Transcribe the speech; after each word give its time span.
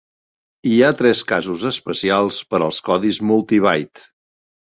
Hi 0.69 0.71
ha 0.83 0.87
tres 1.01 1.19
casos 1.31 1.65
especials 1.71 2.39
per 2.53 2.59
als 2.69 2.79
codis 2.89 3.19
multibyte. 3.33 4.09